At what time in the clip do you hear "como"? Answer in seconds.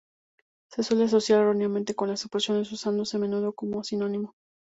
3.53-3.83